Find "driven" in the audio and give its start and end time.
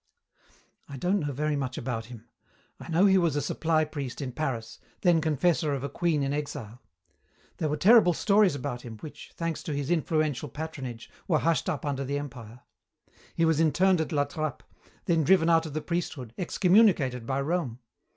15.23-15.51